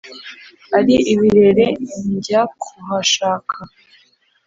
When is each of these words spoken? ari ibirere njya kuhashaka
ari 0.77 0.95
ibirere 1.13 1.65
njya 2.13 2.41
kuhashaka 2.59 3.57